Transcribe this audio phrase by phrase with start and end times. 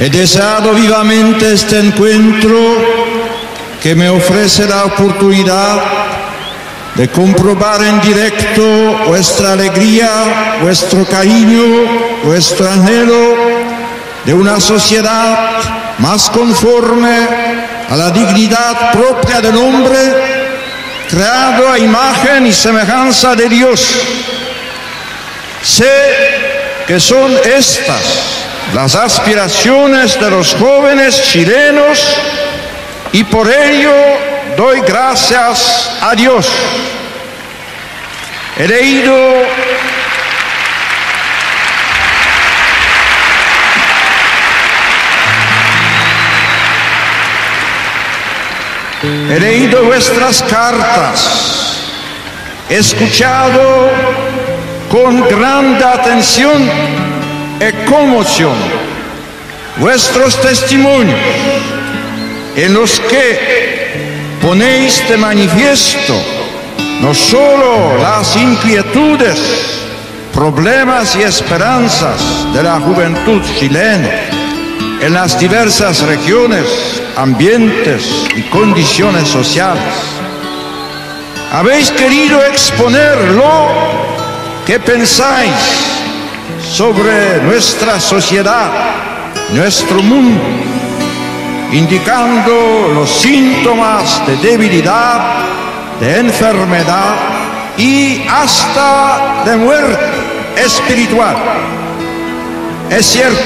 [0.00, 2.56] He deseado vivamente este encuentro
[3.82, 5.78] que me ofrece la oportunidad
[6.94, 8.62] de comprobar en directo
[9.08, 11.62] vuestra alegría, vuestro cariño,
[12.24, 13.36] vuestro anhelo
[14.24, 15.58] de una sociedad
[15.98, 17.18] más conforme
[17.90, 19.98] a la dignidad propia del hombre,
[21.10, 23.86] creado a imagen y semejanza de Dios.
[25.62, 25.92] Sé
[26.86, 28.39] que son estas
[28.74, 32.16] las aspiraciones de los jóvenes chilenos
[33.12, 33.92] y por ello
[34.56, 36.48] doy gracias a Dios.
[38.58, 39.14] He leído
[49.02, 51.78] He leído vuestras cartas,
[52.68, 53.90] he escuchado
[54.90, 56.99] con grande atención
[57.60, 58.56] y conmoción
[59.76, 61.18] vuestros testimonios
[62.56, 66.14] en los que ponéis de manifiesto
[67.02, 69.38] no solo las inquietudes,
[70.32, 72.20] problemas y esperanzas
[72.54, 74.08] de la juventud chilena
[75.00, 76.66] en las diversas regiones,
[77.16, 79.82] ambientes y condiciones sociales.
[81.52, 83.68] Habéis querido exponer lo
[84.66, 85.99] que pensáis
[86.70, 88.70] sobre nuestra sociedad,
[89.52, 90.40] nuestro mundo,
[91.72, 95.20] indicando los síntomas de debilidad,
[95.98, 97.16] de enfermedad
[97.76, 100.04] y hasta de muerte
[100.64, 101.36] espiritual.
[102.88, 103.42] Es cierto,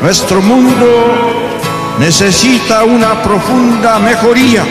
[0.00, 1.50] nuestro mundo
[1.98, 4.62] necesita una profunda mejoría,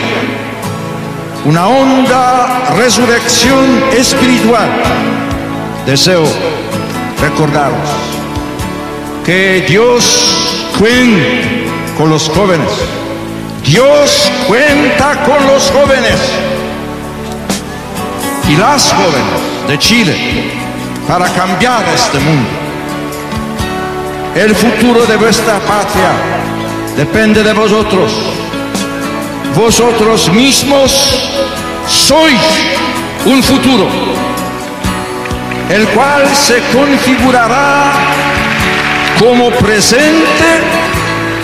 [1.43, 4.69] una honda resurrección espiritual.
[5.85, 6.23] Deseo
[7.23, 7.89] recordaros
[9.25, 10.03] que Dios
[10.77, 12.69] cuenta con los jóvenes.
[13.65, 16.19] Dios cuenta con los jóvenes
[18.49, 20.15] y las jóvenes de Chile
[21.07, 22.49] para cambiar este mundo.
[24.35, 26.11] El futuro de vuestra patria
[26.97, 28.11] depende de vosotros.
[29.55, 30.91] Vosotros mismos
[31.87, 32.41] sois
[33.25, 33.87] un futuro,
[35.69, 37.91] el cual se configurará
[39.19, 40.83] como presente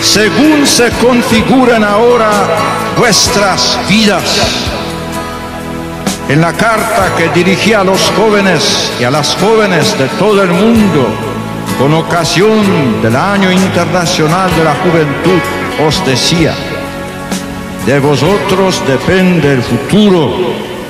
[0.00, 2.30] según se configuran ahora
[2.96, 4.66] vuestras vidas.
[6.28, 10.50] En la carta que dirigí a los jóvenes y a las jóvenes de todo el
[10.50, 11.06] mundo,
[11.78, 15.40] con ocasión del Año Internacional de la Juventud,
[15.86, 16.54] os decía,
[17.86, 20.30] de vosotros depende el futuro,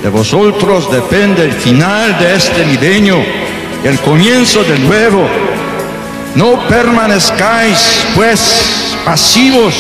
[0.02, 3.18] de vosotros depende el final de este milenio,
[3.84, 5.26] el comienzo del nuevo.
[6.34, 9.74] No permanezcáis, pues, pasivos,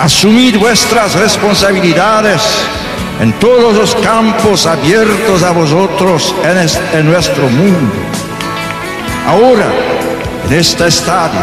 [0.00, 2.42] asumid vuestras responsabilidades
[3.20, 7.94] en todos los campos abiertos a vosotros en, en nuestro mundo.
[9.26, 9.70] Ahora,
[10.46, 11.40] en este estadio,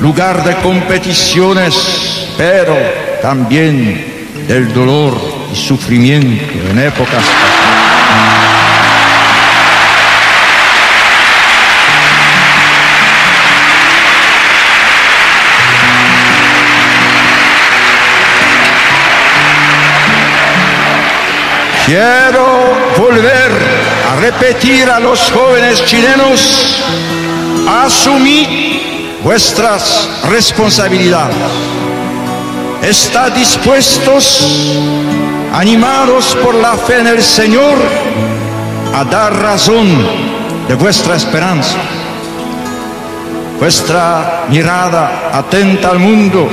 [0.00, 2.76] lugar de competiciones, pero
[3.22, 4.09] también
[4.50, 5.16] del dolor
[5.52, 7.24] y sufrimiento en épocas
[21.86, 23.52] Quiero volver
[24.10, 26.82] a repetir a los jóvenes chilenos,
[27.68, 28.48] asumid
[29.22, 31.36] vuestras responsabilidades.
[32.82, 34.46] Estad dispuestos,
[35.52, 37.76] animados por la fe en el Señor,
[38.94, 39.86] a dar razón
[40.66, 41.76] de vuestra esperanza.
[43.58, 46.48] Vuestra mirada atenta al mundo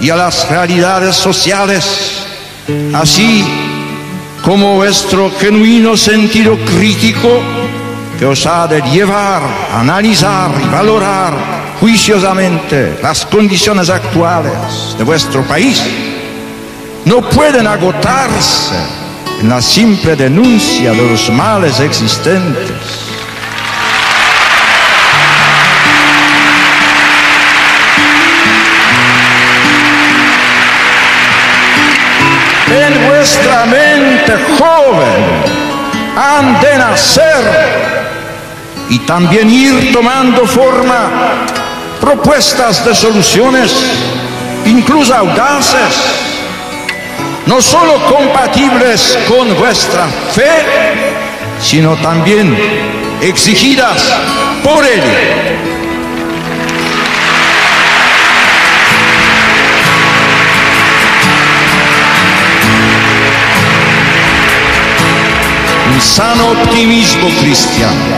[0.00, 2.26] y a las realidades sociales,
[2.92, 3.46] así
[4.42, 7.40] como vuestro genuino sentido crítico
[8.18, 15.42] que os ha de llevar a analizar y valorar juiciosamente las condiciones actuales de vuestro
[15.42, 15.82] país,
[17.04, 18.74] no pueden agotarse
[19.40, 22.70] en la simple denuncia de los males existentes.
[32.68, 35.56] En vuestra mente joven
[36.16, 37.96] han de nacer
[38.88, 41.46] y también ir tomando forma
[42.06, 43.74] propuestas de soluciones,
[44.64, 45.96] incluso audaces,
[47.46, 50.62] no solo compatibles con vuestra fe,
[51.60, 52.56] sino también
[53.20, 54.04] exigidas
[54.62, 55.02] por Él.
[65.92, 68.14] Un sano optimismo cristiano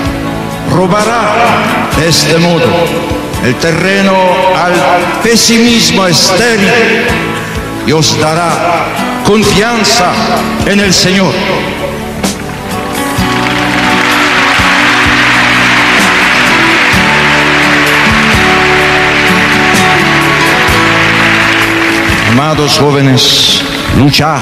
[0.70, 4.14] robará de este modo el terreno
[4.56, 6.68] al pesimismo estéril
[7.86, 8.86] y os dará
[9.24, 10.12] confianza
[10.66, 11.32] en el Señor.
[22.32, 23.62] Amados jóvenes,
[23.96, 24.40] luchad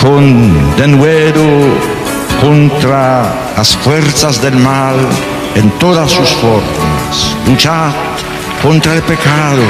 [0.00, 1.42] con denuedo
[2.40, 4.96] contra las fuerzas del mal
[5.54, 7.36] en todas sus formas.
[7.46, 7.92] Luchad
[8.62, 9.62] contra el pecado.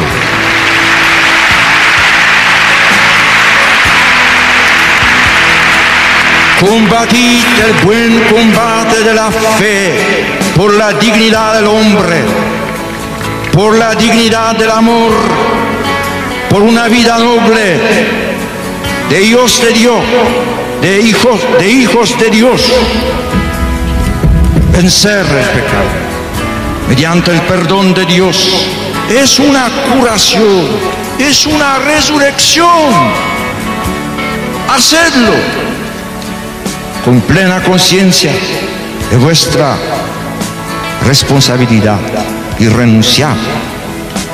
[6.60, 12.22] Combatid el buen combate de la fe por la dignidad del hombre,
[13.50, 15.10] por la dignidad del amor,
[16.50, 17.78] por una vida noble,
[19.08, 20.00] de hijos de Dios,
[20.82, 22.70] de hijos, de hijos de Dios.
[24.72, 26.10] Vencer el pecado
[26.88, 28.50] mediante el perdón de Dios
[29.08, 30.66] es una curación,
[31.18, 32.68] es una resurrección.
[34.68, 35.34] Hacedlo
[37.04, 38.32] con plena conciencia
[39.10, 39.76] de vuestra
[41.06, 41.98] responsabilidad
[42.58, 43.36] y renunciar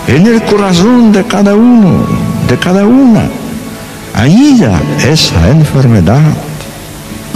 [0.09, 2.07] en el corazón de cada uno,
[2.49, 3.29] de cada una,
[4.25, 6.23] ya esa enfermedad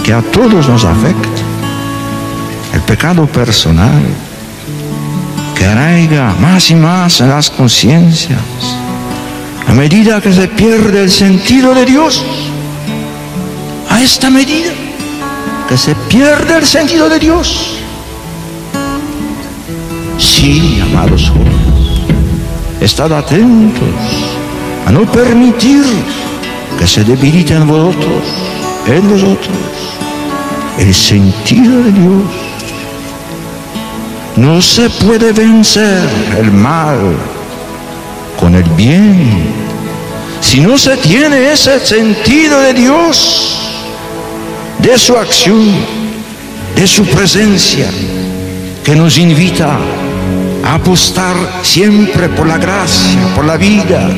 [0.03, 1.50] que a todos nos afecta,
[2.73, 4.01] el pecado personal,
[5.55, 8.39] que arraiga más y más en las conciencias,
[9.67, 12.23] a medida que se pierde el sentido de Dios,
[13.89, 14.71] a esta medida
[15.67, 17.77] que se pierde el sentido de Dios.
[20.17, 23.87] Sí, amados jóvenes, estad atentos
[24.85, 25.83] a no permitir
[26.77, 28.23] que se debilite en vosotros,
[28.87, 29.57] en vosotros,
[30.77, 32.50] el sentido de Dios.
[34.41, 36.97] No se puede vencer el mal
[38.39, 39.53] con el bien
[40.39, 43.59] si no se tiene ese sentido de Dios
[44.79, 45.63] de su acción,
[46.75, 47.85] de su presencia,
[48.83, 49.77] que nos invita
[50.65, 54.09] a apostar siempre por la gracia, por la vida,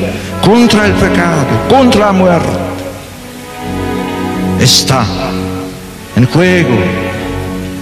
[0.42, 2.58] contra el pecado, contra la muerte.
[4.58, 5.04] Está
[6.16, 6.78] en juego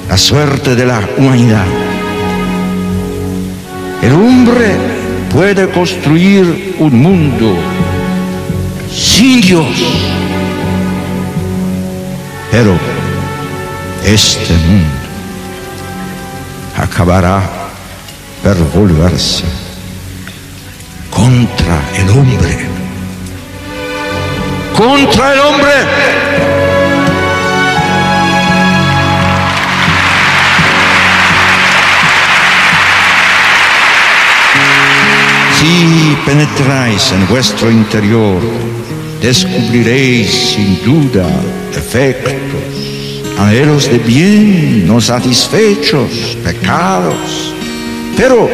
[0.08, 1.81] la suerte de la humanidad.
[4.02, 4.76] El hombre
[5.32, 7.56] puede construir un mundo
[8.90, 9.66] sin Dios
[12.52, 12.76] pero
[14.04, 15.02] este mundo
[16.76, 17.40] acabará
[18.42, 19.44] por volverse
[21.10, 22.66] contra el hombre.
[24.76, 26.21] Contra el hombre.
[35.62, 38.42] Si penetráis en vuestro interior,
[39.20, 41.24] descubriréis sin duda
[41.72, 42.34] defectos,
[43.38, 47.54] anhelos de bien no satisfechos, pecados.
[48.16, 48.50] Pero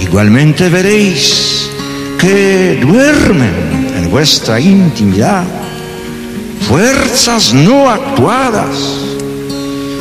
[0.00, 1.70] igualmente veréis
[2.18, 5.44] que duermen en vuestra intimidad
[6.68, 8.76] fuerzas no actuadas,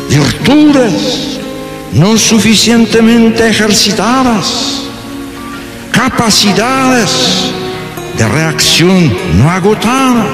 [0.09, 1.37] virtudes
[1.93, 4.81] no suficientemente ejercitadas,
[6.09, 7.51] capacidades
[8.17, 10.25] de reacción no agotadas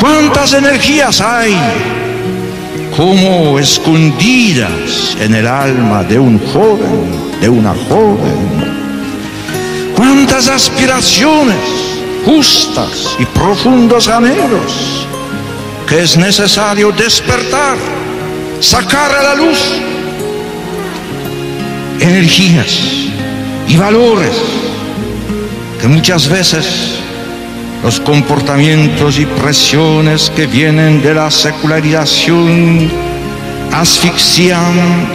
[0.00, 1.54] ¿Cuántas energías hay
[2.96, 8.46] como escondidas en el alma de un joven, de una joven?
[9.94, 11.56] ¿Cuántas aspiraciones
[12.24, 15.06] justas y profundos anhelos
[15.86, 17.76] que es necesario despertar,
[18.60, 19.58] sacar a la luz?
[22.00, 23.05] Energías
[23.68, 24.36] y valores
[25.80, 26.96] que muchas veces
[27.82, 32.90] los comportamientos y presiones que vienen de la secularización
[33.72, 35.06] asfixian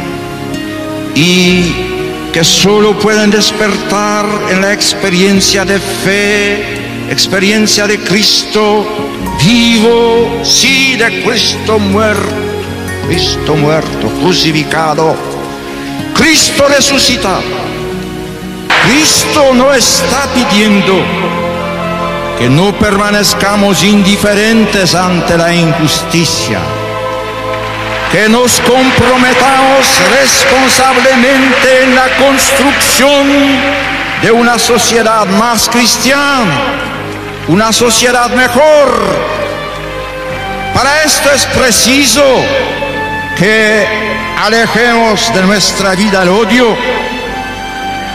[1.15, 1.73] y
[2.31, 8.85] que solo pueden despertar en la experiencia de fe, experiencia de Cristo
[9.43, 12.31] vivo, sí, de Cristo muerto,
[13.07, 15.15] Cristo muerto, crucificado,
[16.13, 17.80] Cristo resucitado.
[18.85, 20.93] Cristo no está pidiendo
[22.37, 26.59] que no permanezcamos indiferentes ante la injusticia,
[28.11, 29.85] que nos comprometamos
[30.19, 33.27] responsablemente en la construcción
[34.21, 36.59] de una sociedad más cristiana,
[37.47, 39.41] una sociedad mejor,
[40.73, 42.23] Para esto es preciso
[43.37, 43.85] que
[44.41, 46.77] alejemos de nuestra vida el odio,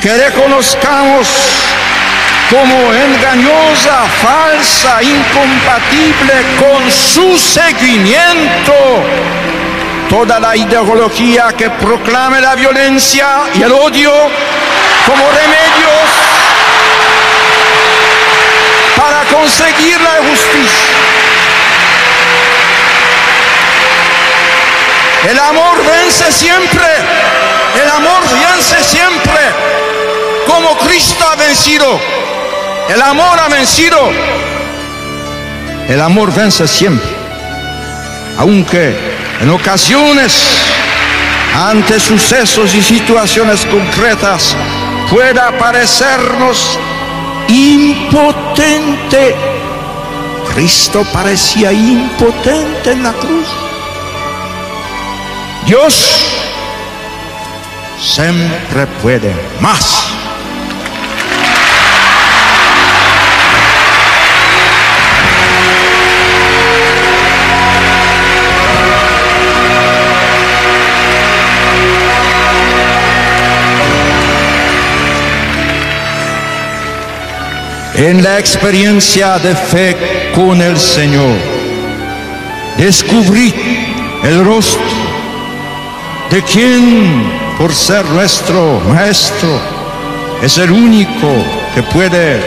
[0.07, 1.27] que reconozcamos
[2.49, 8.73] como engañosa, falsa, incompatible con su seguimiento
[10.09, 14.13] toda la ideología que proclame la violencia y el odio
[15.09, 16.09] como remedios
[18.97, 21.17] para conseguir la justicia.
[25.29, 26.87] El amor vence siempre,
[27.83, 29.41] el amor vence siempre,
[30.47, 31.99] como Cristo ha vencido.
[32.89, 33.99] El amor ha vencido.
[35.89, 37.09] El amor vence siempre.
[38.39, 38.97] Aunque
[39.41, 40.33] en ocasiones,
[41.55, 44.57] ante sucesos y situaciones concretas,
[45.11, 46.79] pueda parecernos
[47.49, 49.35] impotente.
[50.55, 53.47] Cristo parecía impotente en la cruz.
[55.67, 56.27] Dios
[58.01, 60.16] siempre puede más.
[77.97, 81.39] En la experiencia de fe con el Señor,
[82.77, 83.55] descubrí
[84.23, 84.83] el rostro
[86.31, 89.59] de quien, por ser nuestro Maestro,
[90.43, 91.33] es el único
[91.75, 92.39] que puede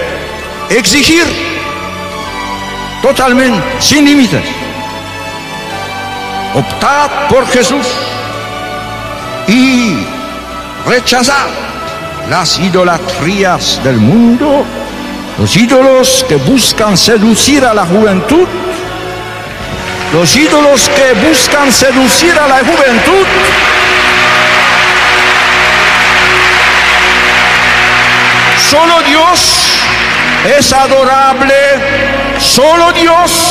[0.70, 1.24] exigir
[3.02, 4.44] totalmente, sin límites.
[6.54, 7.88] Optad por Jesús
[9.48, 9.98] y
[10.86, 11.48] rechazad
[12.30, 14.64] las idolatrías del mundo
[15.40, 18.46] los ídolos que buscan seducir a la juventud,
[20.12, 23.26] los ídolos que buscan seducir a la juventud,
[28.70, 29.80] solo Dios
[30.58, 31.56] es adorable,
[32.38, 33.48] solo Dios